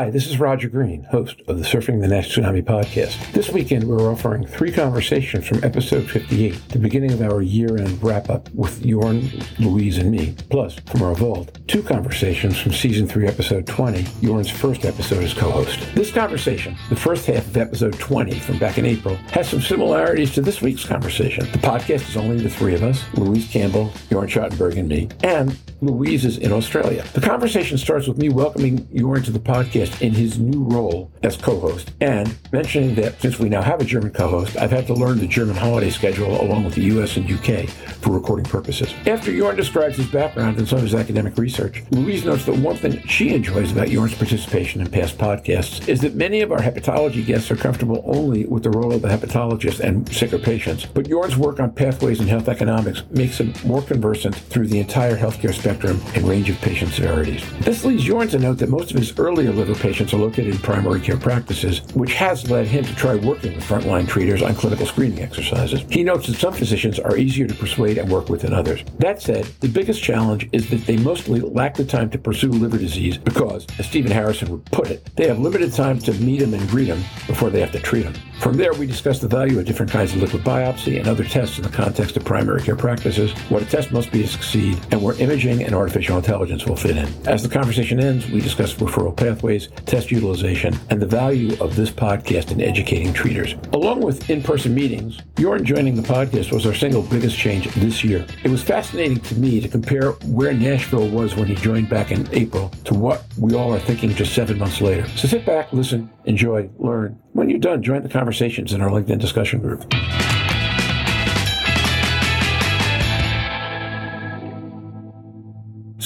[0.00, 3.32] Hi, this is Roger Green, host of the Surfing the NASH Tsunami podcast.
[3.32, 8.02] This weekend, we're offering three conversations from episode 58, the beginning of our year end
[8.02, 10.34] wrap up with Jorn, Louise, and me.
[10.48, 15.34] Plus, from our vault, two conversations from season 3, episode 20, Jorn's first episode as
[15.34, 15.86] co host.
[15.94, 20.32] This conversation, the first half of episode 20 from back in April, has some similarities
[20.32, 21.44] to this week's conversation.
[21.52, 25.58] The podcast is only the three of us Louise Campbell, Jorn Schattenberg, and me, and
[25.82, 27.04] Louise is in Australia.
[27.14, 31.36] The conversation starts with me welcoming Jorn to the podcast in his new role as
[31.36, 35.18] co-host and mentioning that since we now have a German co-host, I've had to learn
[35.18, 38.94] the German holiday schedule along with the US and UK for recording purposes.
[39.06, 42.76] After Jorn describes his background and some of his academic research, Louise notes that one
[42.76, 47.24] thing she enjoys about Jorn's participation in past podcasts is that many of our hepatology
[47.24, 51.36] guests are comfortable only with the role of the hepatologist and sicker patients, but Jorn's
[51.36, 55.70] work on pathways and health economics makes him more conversant through the entire healthcare spectrum
[55.70, 57.44] spectrum and range of patient severities.
[57.60, 60.58] This leads Jorn to note that most of his earlier liver patients are located in
[60.58, 64.86] primary care practices, which has led him to try working with frontline treaters on clinical
[64.86, 65.84] screening exercises.
[65.88, 68.84] He notes that some physicians are easier to persuade and work with than others.
[68.98, 72.78] That said, the biggest challenge is that they mostly lack the time to pursue liver
[72.78, 76.54] disease because, as Stephen Harrison would put it, they have limited time to meet him
[76.54, 78.14] and greet him before they have to treat him.
[78.40, 81.58] From there, we discuss the value of different kinds of liquid biopsy and other tests
[81.58, 85.02] in the context of primary care practices, what a test must be to succeed, and
[85.02, 87.08] where imaging and artificial intelligence will fit in.
[87.26, 91.90] As the conversation ends, we discuss referral pathways, test utilization, and the value of this
[91.90, 93.54] podcast in educating treaters.
[93.72, 98.02] Along with in person meetings, your joining the podcast was our single biggest change this
[98.04, 98.26] year.
[98.44, 102.28] It was fascinating to me to compare where Nashville was when he joined back in
[102.32, 105.06] April to what we all are thinking just seven months later.
[105.16, 107.20] So sit back, listen, enjoy, learn.
[107.32, 109.84] When you're done, join the conversations in our LinkedIn discussion group.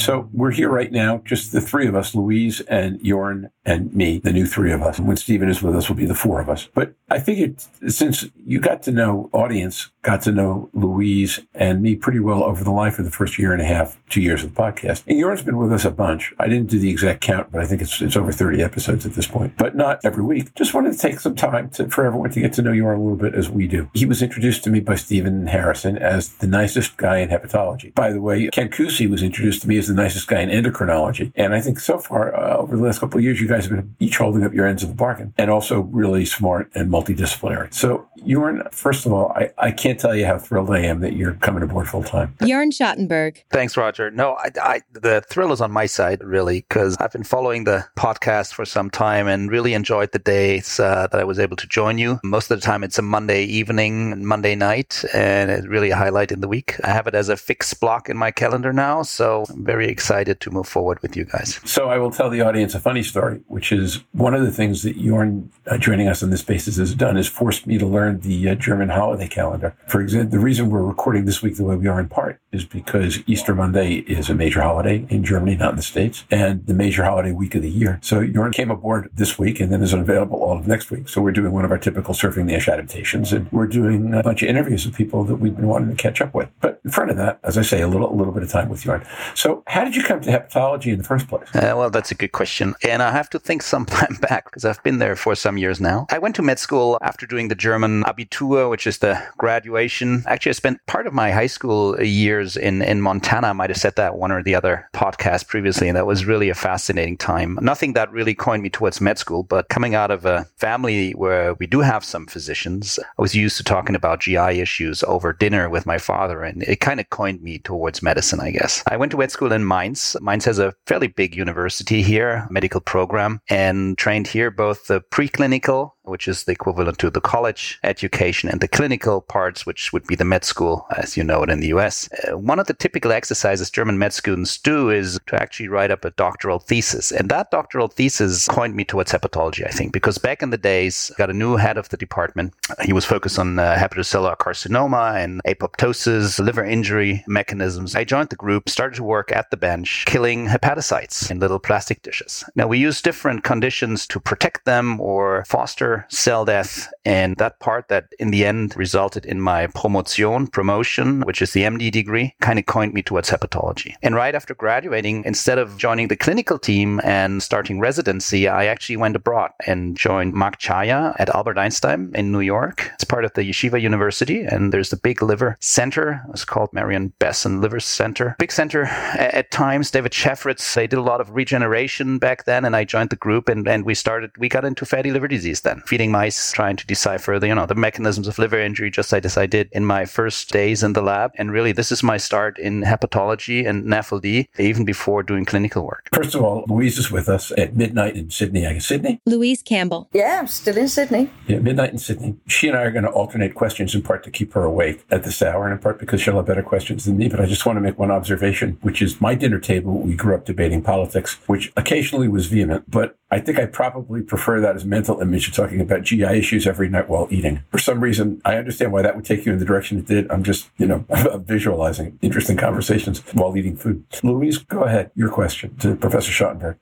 [0.05, 4.19] So we're here right now, just the three of us, Louise and Jorn and me,
[4.19, 5.01] the new three of us.
[5.01, 6.69] When Stephen is with us, will be the four of us.
[6.75, 11.97] But I figured since you got to know audience, got to know Louise and me
[11.97, 14.55] pretty well over the life of the first year and a half, two years of
[14.55, 15.05] the podcast.
[15.07, 16.35] And Jorn's been with us a bunch.
[16.39, 19.15] I didn't do the exact count, but I think it's, it's over 30 episodes at
[19.15, 20.55] this point, but not every week.
[20.55, 23.01] Just wanted to take some time to, for everyone to get to know Jorn a
[23.01, 23.89] little bit as we do.
[23.95, 27.95] He was introduced to me by Stephen Harrison as the nicest guy in hepatology.
[27.95, 31.33] By the way, Ken Cusi was introduced to me as the nicest guy in endocrinology.
[31.35, 33.77] And I think so far, uh, over the last couple of years, you guys have
[33.77, 37.73] been each holding up your ends of the bargain and also really smart and multidisciplinary.
[37.73, 41.15] So, Jorn, first of all, I, I can't tell you how thrilled I am that
[41.15, 42.35] you're coming aboard full time.
[42.41, 43.43] Jorn Schattenberg.
[43.51, 44.11] Thanks, Roger.
[44.11, 47.87] No, I, I, the thrill is on my side, really, because I've been following the
[47.97, 51.67] podcast for some time and really enjoyed the days uh, that I was able to
[51.67, 52.19] join you.
[52.25, 56.33] Most of the time, it's a Monday evening, Monday night, and it's really a highlight
[56.33, 56.77] in the week.
[56.83, 60.41] I have it as a fixed block in my calendar now, so I'm very excited
[60.41, 61.61] to move forward with you guys.
[61.65, 64.83] So I will tell the audience a funny story, which is one of the things
[64.83, 68.21] that Jorn uh, joining us on this basis has done is forced me to learn
[68.21, 69.75] the uh, German holiday calendar.
[69.87, 72.65] For example, the reason we're recording this week the way we are in part is
[72.65, 76.75] because Easter Monday is a major holiday in Germany, not in the States, and the
[76.75, 77.99] major holiday week of the year.
[78.03, 81.09] So Jorn came aboard this week and then is available all of next week.
[81.09, 84.23] So we're doing one of our typical Surfing the NASH adaptations and we're doing a
[84.23, 86.49] bunch of interviews with people that we've been wanting to catch up with.
[86.61, 88.69] But in front of that, as I say, a little, a little bit of time
[88.69, 89.07] with Jorn.
[89.35, 91.49] So how did you come to hepatology in the first place?
[91.53, 92.77] Uh, well, that's a good question.
[92.87, 95.81] And I have to think some time back because I've been there for some years
[95.81, 96.07] now.
[96.11, 100.23] I went to med school after doing the German Abitur, which is the graduation.
[100.29, 103.49] Actually, I spent part of my high school years in, in Montana.
[103.49, 106.51] I might have said that one or the other podcast previously, and that was really
[106.51, 107.59] a fascinating time.
[107.61, 111.55] Nothing that really coined me towards med school, but coming out of a family where
[111.55, 115.69] we do have some physicians, I was used to talking about GI issues over dinner
[115.69, 118.85] with my father, and it kind of coined me towards medicine, I guess.
[118.87, 120.17] I went to med school in Mainz.
[120.21, 125.91] Mainz has a fairly big university here, medical program, and trained here both the preclinical
[126.05, 130.15] which is the equivalent to the college education, and the clinical parts, which would be
[130.15, 132.09] the med school, as you know it in the US.
[132.13, 136.05] Uh, one of the typical exercises German med students do is to actually write up
[136.05, 137.11] a doctoral thesis.
[137.11, 141.11] And that doctoral thesis coined me towards hepatology, I think, because back in the days,
[141.17, 142.55] got a new head of the department.
[142.83, 147.95] He was focused on uh, hepatocellular carcinoma and apoptosis, liver injury mechanisms.
[147.95, 152.03] I joined the group, started to work at the bench, killing hepatocytes in little plastic
[152.03, 152.45] dishes.
[152.55, 157.89] Now, we use different conditions to protect them or foster cell death and that part
[157.89, 162.59] that in the end resulted in my promotion, promotion, which is the MD degree, kind
[162.59, 163.95] of coined me towards hepatology.
[164.03, 168.97] And right after graduating, instead of joining the clinical team and starting residency, I actually
[168.97, 172.91] went abroad and joined Mark Czaja at Albert Einstein in New York.
[172.95, 176.23] It's part of the Yeshiva University, and there's the big liver center.
[176.31, 178.37] It's called Marion Bessin Liver Center.
[178.39, 179.91] Big center at times.
[179.91, 183.49] David Shafritz, they did a lot of regeneration back then, and I joined the group,
[183.49, 186.87] and, and we started, we got into fatty liver disease then, feeding mice, trying to
[186.87, 189.85] decipher the, you know, the mechanisms of liver injury, just like as I did in
[189.85, 191.33] my first days in the lab.
[191.37, 196.09] And really, this is my start in hepatology and NAFLD, even before doing clinical work.
[196.15, 198.67] First of all, Louise is with us at midnight in Sydney.
[198.67, 199.21] I guess Sydney?
[199.27, 200.09] Louise Campbell.
[200.13, 201.31] Yeah, I'm still in Sydney.
[201.47, 202.37] Yeah, midnight in Sydney.
[202.47, 205.25] She and I are going to alternate questions in part to keep her awake at
[205.25, 207.29] this hour and in part because she'll have better questions than me.
[207.29, 210.35] But I just want to make one observation, which is my dinner table, we grew
[210.35, 214.85] up debating politics, which occasionally was vehement, but I think I probably prefer that as
[214.85, 217.63] mental image of talking about GI issues every night while eating.
[217.71, 220.31] For some reason, I understand why that would take you in the direction it did.
[220.31, 221.05] I'm just, you know,
[221.47, 224.05] visualizing interesting conversations while eating food.
[224.23, 225.11] Louise, go ahead.
[225.15, 226.77] Your question to Professor Schattenberg.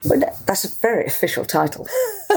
[0.47, 1.87] that's a very official title.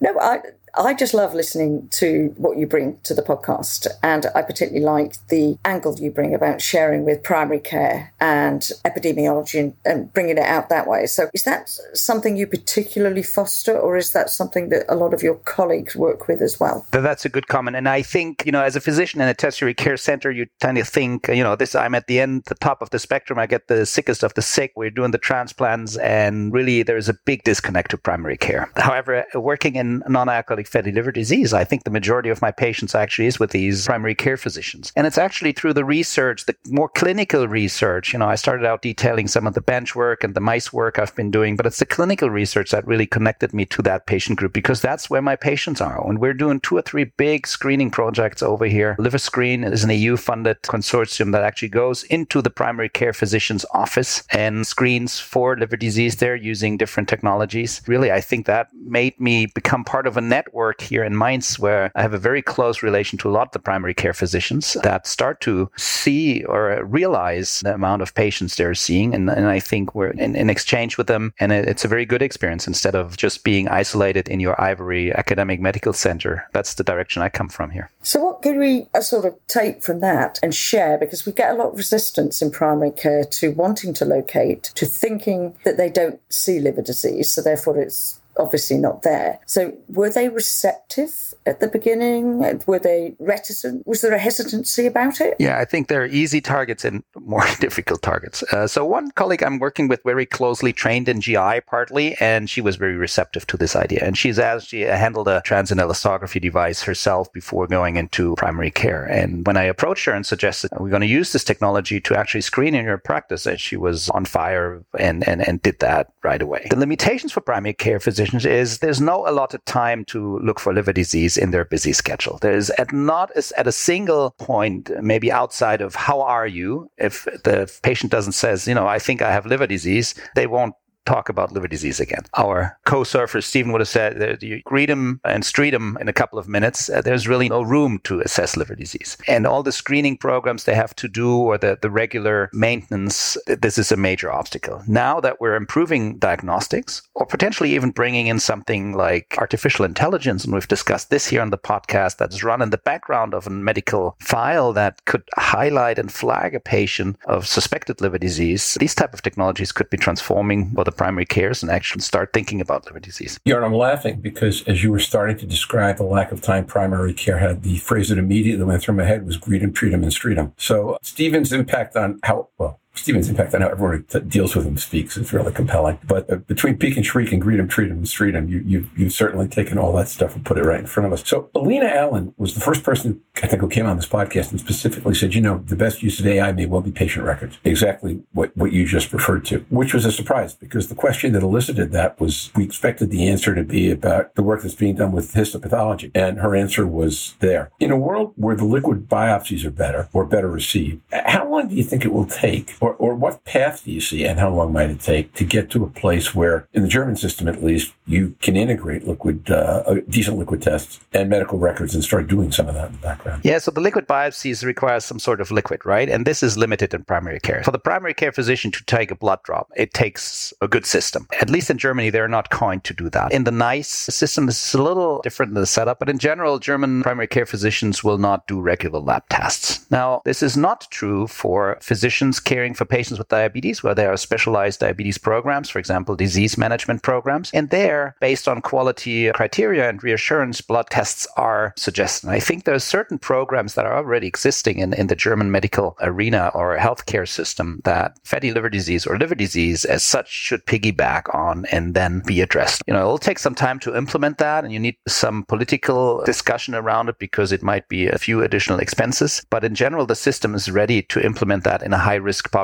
[0.00, 0.40] no, I,
[0.74, 3.86] I just love listening to what you bring to the podcast.
[4.02, 9.60] And I particularly like the angle you bring about sharing with primary care and epidemiology
[9.60, 11.06] and, and, bringing it out that way.
[11.06, 15.22] So, is that something you particularly foster, or is that something that a lot of
[15.22, 16.86] your colleagues work with as well?
[16.90, 17.76] That's a good comment.
[17.76, 20.76] And I think, you know, as a physician in a tertiary care center, you tend
[20.78, 23.38] to think, you know, this, I'm at the end, the top of the spectrum.
[23.38, 24.72] I get the sickest of the sick.
[24.76, 25.96] We're doing the transplants.
[25.98, 28.70] And really, there's a big disconnect to primary care.
[28.76, 31.52] However, working in non alcoholic fatty liver disease.
[31.52, 34.92] I think the majority of my patients actually is with these primary care physicians.
[34.96, 38.12] And it's actually through the research, the more clinical research.
[38.12, 40.98] You know, I started out detailing some of the bench work and the mice work
[40.98, 44.38] I've been doing, but it's the clinical research that really connected me to that patient
[44.38, 46.06] group because that's where my patients are.
[46.08, 48.96] And we're doing two or three big screening projects over here.
[48.98, 53.64] Liver Screen is an EU funded consortium that actually goes into the primary care physician's
[53.72, 57.82] office and screens for liver disease there using different technologies.
[57.86, 60.49] Really, I think that made me become part of a network
[60.80, 63.58] here in Mainz where I have a very close relation to a lot of the
[63.58, 69.14] primary care physicians that start to see or realize the amount of patients they're seeing.
[69.14, 71.32] And, and I think we're in, in, exchange with them.
[71.38, 75.12] And it, it's a very good experience instead of just being isolated in your ivory
[75.14, 76.48] academic medical center.
[76.52, 77.90] That's the direction I come from here.
[78.02, 80.98] So, what can we uh, sort of take from that and share?
[80.98, 84.86] Because we get a lot of resistance in primary care to wanting to locate, to
[84.86, 87.30] thinking that they don't see liver disease.
[87.30, 89.38] So, therefore, it's obviously not there.
[89.46, 92.38] So were they receptive at the beginning?
[92.66, 93.86] Were they reticent?
[93.86, 95.34] Was there a hesitancy about it?
[95.38, 98.42] Yeah, I think there are easy targets and more difficult targets.
[98.52, 102.60] Uh, so one colleague I'm working with very closely trained in GI partly, and she
[102.60, 104.00] was very receptive to this idea.
[104.02, 109.04] And she's actually handled a transient elastography device herself before going into primary care.
[109.04, 112.40] And when I approached her and suggested we're going to use this technology to actually
[112.40, 116.40] screen in your practice, and she was on fire and, and, and did that right
[116.40, 116.66] away.
[116.70, 120.92] The limitations for primary care physicians is there's no allotted time to look for liver
[120.92, 122.38] disease in their busy schedule.
[122.40, 127.70] There's at not at a single point, maybe outside of how are you, if the
[127.82, 130.74] patient doesn't says, you know, I think I have liver disease, they won't
[131.06, 132.24] talk about liver disease again.
[132.36, 136.12] Our co-surfer Stephen would have said that you greet him and street him in a
[136.12, 136.88] couple of minutes.
[136.88, 139.16] Uh, there's really no room to assess liver disease.
[139.26, 143.78] And all the screening programs they have to do or the, the regular maintenance, this
[143.78, 144.82] is a major obstacle.
[144.86, 150.54] Now that we're improving diagnostics or potentially even bringing in something like artificial intelligence, and
[150.54, 154.16] we've discussed this here on the podcast that's run in the background of a medical
[154.20, 159.22] file that could highlight and flag a patient of suspected liver disease, these type of
[159.22, 163.38] technologies could be transforming the primary cares and actually start thinking about liver disease.
[163.44, 167.14] Yeah, I'm laughing because as you were starting to describe the lack of time primary
[167.14, 170.02] care had, the phrase that immediately went through my head was greet them, treat them,
[170.02, 170.52] and street them.
[170.56, 174.76] So Stephen's impact on how, well, Stephen's impact on how everyone that deals with him
[174.76, 175.98] speaks is really compelling.
[176.06, 178.58] But uh, between peek and shriek and greet him, treat him, and street him, you,
[178.66, 181.26] you, you've certainly taken all that stuff and put it right in front of us.
[181.26, 184.60] So Alina Allen was the first person I think who came on this podcast and
[184.60, 187.58] specifically said, you know, the best use of AI may well be patient records.
[187.64, 191.42] Exactly what, what you just referred to, which was a surprise because the question that
[191.42, 195.12] elicited that was we expected the answer to be about the work that's being done
[195.12, 196.10] with histopathology.
[196.14, 197.70] And her answer was there.
[197.80, 201.74] In a world where the liquid biopsies are better or better received, how long do
[201.74, 204.72] you think it will take Or, or what path do you see and how long
[204.72, 207.92] might it take to get to a place where, in the German system at least,
[208.06, 212.68] you can integrate liquid, uh, decent liquid tests and medical records and start doing some
[212.68, 213.42] of that in the background?
[213.44, 216.08] Yeah, so the liquid biopsies require some sort of liquid, right?
[216.08, 217.62] And this is limited in primary care.
[217.62, 221.26] For the primary care physician to take a blood drop, it takes a good system.
[221.40, 223.32] At least in Germany, they're not going to do that.
[223.32, 227.02] In the NICE system, is a little different in the setup, but in general, German
[227.02, 229.86] primary care physicians will not do regular lab tests.
[229.90, 234.16] Now, this is not true for physicians caring for patients with diabetes, where there are
[234.16, 237.50] specialized diabetes programs, for example, disease management programs.
[237.52, 242.30] And there, based on quality criteria and reassurance, blood tests are suggested.
[242.30, 245.96] I think there are certain programs that are already existing in, in the German medical
[246.00, 251.34] arena or healthcare system that fatty liver disease or liver disease as such should piggyback
[251.34, 252.82] on and then be addressed.
[252.86, 256.74] You know, it'll take some time to implement that and you need some political discussion
[256.74, 259.42] around it because it might be a few additional expenses.
[259.50, 262.59] But in general, the system is ready to implement that in a high risk population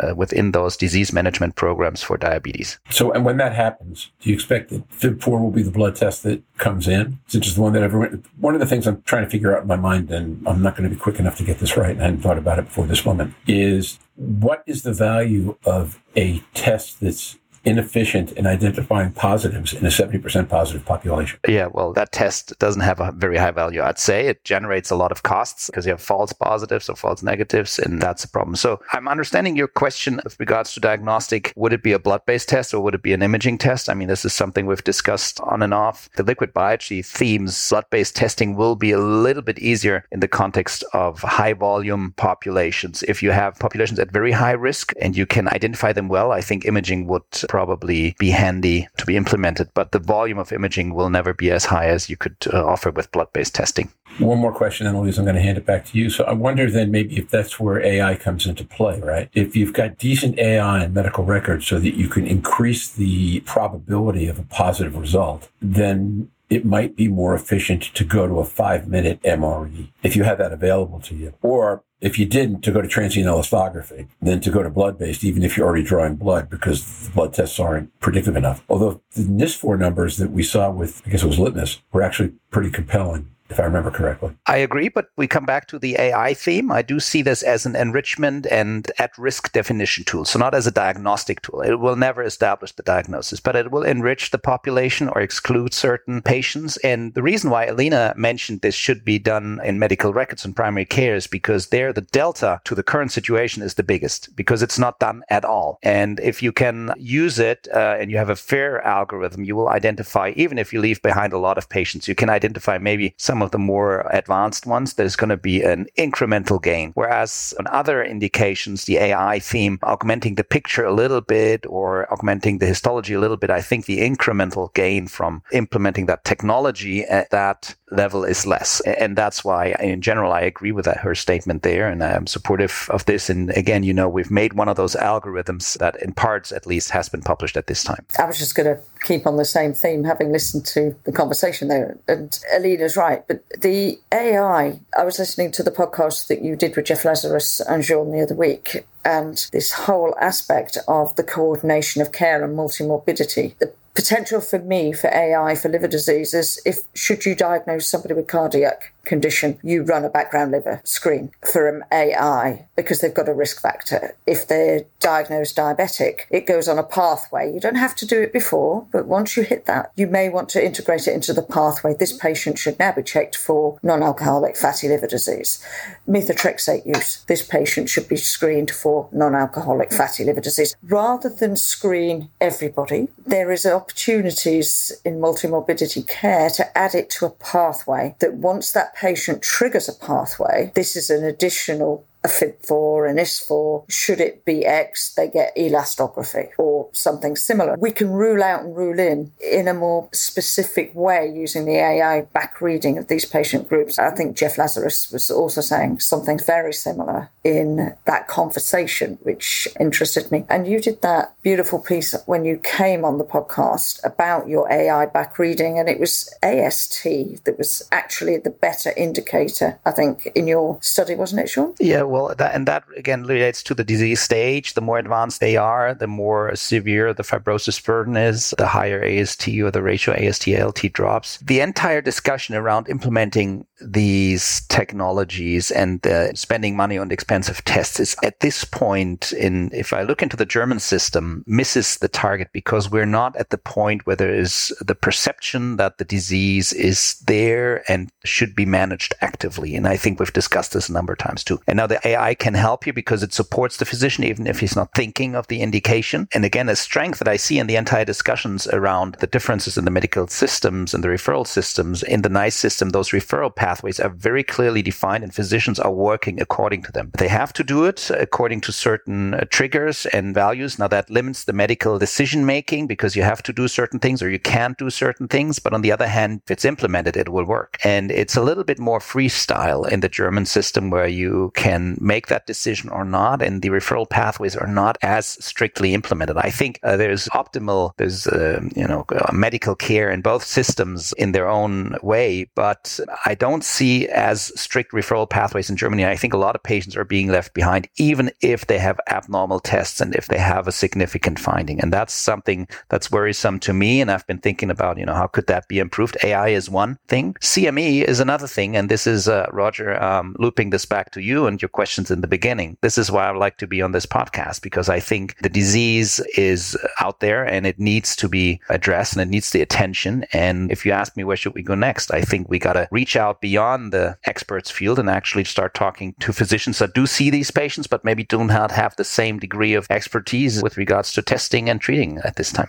[0.00, 2.78] uh, within those disease management programs for diabetes.
[2.90, 6.22] So, and when that happens, do you expect that FIB4 will be the blood test
[6.24, 7.18] that comes in?
[7.26, 9.62] Since it's the one that everyone, one of the things I'm trying to figure out
[9.62, 11.90] in my mind, and I'm not going to be quick enough to get this right,
[11.90, 16.00] and I hadn't thought about it before this moment, is what is the value of
[16.16, 21.38] a test that's inefficient in identifying positives in a 70% positive population.
[21.48, 24.28] Yeah, well, that test doesn't have a very high value, I'd say.
[24.28, 28.00] It generates a lot of costs because you have false positives or false negatives, and
[28.00, 28.54] that's a problem.
[28.54, 31.52] So I'm understanding your question with regards to diagnostic.
[31.56, 33.90] Would it be a blood based test or would it be an imaging test?
[33.90, 36.08] I mean, this is something we've discussed on and off.
[36.16, 40.28] The liquid biopsy themes, blood based testing will be a little bit easier in the
[40.28, 43.02] context of high volume populations.
[43.02, 46.40] If you have populations at very high risk and you can identify them well, I
[46.40, 47.24] think imaging would
[47.56, 51.64] probably be handy to be implemented, but the volume of imaging will never be as
[51.64, 53.88] high as you could uh, offer with blood based testing.
[54.18, 56.10] One more question, and Louise, I'm going to hand it back to you.
[56.10, 59.30] So I wonder then maybe if that's where AI comes into play, right?
[59.32, 64.28] If you've got decent AI in medical records so that you can increase the probability
[64.28, 68.88] of a positive result, then it might be more efficient to go to a five
[68.88, 71.34] minute MRE if you have that available to you.
[71.42, 75.24] Or if you didn't, to go to transient elastography, then to go to blood based,
[75.24, 78.62] even if you're already drawing blood, because the blood tests aren't predictive enough.
[78.68, 82.34] Although the NIS4 numbers that we saw with, I guess it was litmus, were actually
[82.50, 84.32] pretty compelling if I remember correctly.
[84.46, 86.72] I agree, but we come back to the AI theme.
[86.72, 90.24] I do see this as an enrichment and at risk definition tool.
[90.24, 91.60] So, not as a diagnostic tool.
[91.60, 96.22] It will never establish the diagnosis, but it will enrich the population or exclude certain
[96.22, 96.76] patients.
[96.78, 100.84] And the reason why Alina mentioned this should be done in medical records and primary
[100.84, 104.78] care is because there the delta to the current situation is the biggest because it's
[104.78, 105.78] not done at all.
[105.82, 109.68] And if you can use it uh, and you have a fair algorithm, you will
[109.68, 113.35] identify, even if you leave behind a lot of patients, you can identify maybe some
[113.36, 116.92] some of the more advanced ones, there's going to be an incremental gain.
[116.94, 122.60] Whereas on other indications, the AI theme augmenting the picture a little bit or augmenting
[122.60, 127.28] the histology a little bit, I think the incremental gain from implementing that technology at
[127.28, 128.80] that level is less.
[128.80, 131.88] And that's why, in general, I agree with that, her statement there.
[131.88, 133.30] And I'm supportive of this.
[133.30, 136.90] And again, you know, we've made one of those algorithms that, in parts at least,
[136.90, 138.04] has been published at this time.
[138.18, 141.68] I was just going to keep on the same theme, having listened to the conversation
[141.68, 141.96] there.
[142.08, 143.26] And Alina's right.
[143.26, 147.60] But the AI, I was listening to the podcast that you did with Jeff Lazarus
[147.60, 148.84] and Jean the other week.
[149.04, 154.92] And this whole aspect of the coordination of care and multimorbidity, the potential for me
[154.92, 160.04] for AI for liver diseases if should you diagnose somebody with cardiac condition, you run
[160.04, 164.14] a background liver screen for an AI because they've got a risk factor.
[164.26, 167.52] If they're diagnosed diabetic, it goes on a pathway.
[167.52, 170.48] You don't have to do it before, but once you hit that, you may want
[170.50, 171.94] to integrate it into the pathway.
[171.94, 175.64] This patient should now be checked for non alcoholic fatty liver disease.
[176.06, 177.24] Methotrexate use.
[177.26, 180.74] This patient should be screened for non alcoholic fatty liver disease.
[180.82, 187.30] Rather than screen everybody, there is opportunities in multimorbidity care to add it to a
[187.30, 193.16] pathway that once that patient triggers a pathway, this is an additional a FIB4, an
[193.16, 193.90] IS4.
[193.90, 197.76] Should it be X, they get elastography or something similar.
[197.78, 202.22] We can rule out and rule in in a more specific way using the AI
[202.22, 203.98] back reading of these patient groups.
[203.98, 210.30] I think Jeff Lazarus was also saying something very similar in that conversation, which interested
[210.32, 210.44] me.
[210.48, 215.06] And you did that beautiful piece when you came on the podcast about your AI
[215.06, 217.04] back reading, and it was AST
[217.44, 221.76] that was actually the better indicator, I think, in your study, wasn't it, Jorn?
[221.78, 224.74] Yeah, well, that, and that again relates to the disease stage.
[224.74, 229.48] The more advanced they are, the more severe the fibrosis burden is, the higher AST
[229.48, 231.38] or the ratio AST ALT drops.
[231.38, 238.16] The entire discussion around implementing these technologies and uh, spending money on expensive tests is
[238.22, 242.90] at this point in if I look into the German system misses the target because
[242.90, 247.84] we're not at the point where there is the perception that the disease is there
[247.90, 249.76] and should be managed actively.
[249.76, 251.60] And I think we've discussed this a number of times too.
[251.66, 254.76] And now the AI can help you because it supports the physician even if he's
[254.76, 256.28] not thinking of the indication.
[256.32, 259.84] And again, a strength that I see in the entire discussions around the differences in
[259.84, 264.14] the medical systems and the referral systems in the NICE system, those referral pathways are
[264.30, 267.10] very clearly defined and physicians are working according to them.
[267.22, 270.78] They have to do it according to certain uh, triggers and values.
[270.78, 274.28] Now that limits the medical decision making because you have to do certain things or
[274.30, 275.52] you can't do certain things.
[275.64, 277.72] But on the other hand, if it's implemented, it will work.
[277.94, 282.26] And it's a little bit more freestyle in the German system where you can make
[282.28, 283.42] that decision or not.
[283.46, 286.36] And the referral pathways are not as strictly implemented.
[286.36, 291.32] I think uh, there's optimal, there's, uh, you know, medical care in both systems in
[291.32, 292.82] their own way, but
[293.30, 296.06] I don't see as strict referral pathways in Germany.
[296.06, 299.60] I think a lot of patients are being left behind, even if they have abnormal
[299.60, 301.80] tests and if they have a significant finding.
[301.80, 304.00] And that's something that's worrisome to me.
[304.00, 306.16] And I've been thinking about, you know, how could that be improved?
[306.22, 307.34] AI is one thing.
[307.40, 308.76] CME is another thing.
[308.76, 312.20] And this is, uh, Roger, um, looping this back to you and your questions in
[312.20, 312.76] the beginning.
[312.80, 315.48] This is why I would like to be on this podcast because I think the
[315.48, 320.24] disease is out there and it needs to be addressed and it needs the attention.
[320.32, 322.12] And if you ask me, where should we go next?
[322.12, 326.12] I think we got to reach out beyond the experts field and actually start talking
[326.18, 329.72] to physicians that do see these patients, but maybe do not have the same degree
[329.72, 332.68] of expertise with regards to testing and treating at this time.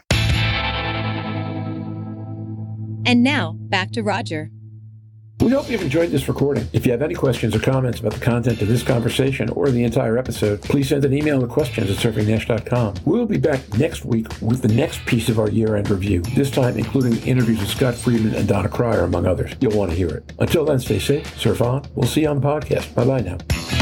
[3.08, 4.52] And now back to Roger.
[5.40, 6.68] We hope you've enjoyed this recording.
[6.74, 9.84] If you have any questions or comments about the content of this conversation or the
[9.84, 12.96] entire episode, please send an email to questions at surfingnash.com.
[13.06, 16.78] We'll be back next week with the next piece of our year-end review, this time
[16.78, 19.54] including interviews with Scott Friedman and Donna Cryer, among others.
[19.62, 20.34] You'll want to hear it.
[20.40, 21.86] Until then, stay safe, surf on.
[21.94, 22.94] We'll see you on podcast.
[22.96, 23.77] Bye-bye now.